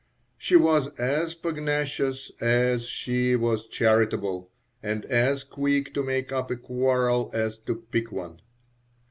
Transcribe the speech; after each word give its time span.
She 0.39 0.55
was 0.55 0.87
as 0.95 1.35
pugnacious 1.35 2.31
as 2.41 2.87
she 2.87 3.35
was 3.35 3.67
charitable, 3.67 4.49
and 4.81 5.05
as 5.05 5.43
quick 5.43 5.93
to 5.93 6.01
make 6.01 6.31
up 6.31 6.49
a 6.49 6.57
quarrel 6.57 7.29
as 7.35 7.59
to 7.67 7.75
pick 7.75 8.11
one. 8.11 8.41